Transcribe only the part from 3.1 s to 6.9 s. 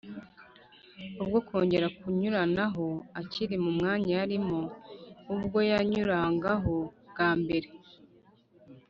akiri mu mwanya yarimo ubwo yanyurangaho